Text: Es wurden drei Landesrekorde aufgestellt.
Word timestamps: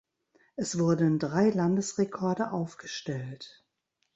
Es 0.55 0.79
wurden 0.79 1.19
drei 1.19 1.51
Landesrekorde 1.51 2.49
aufgestellt. 2.51 3.63